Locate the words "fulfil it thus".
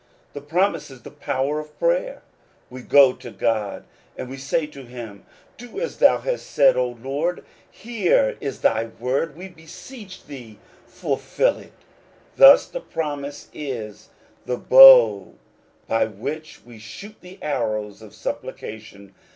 10.87-12.65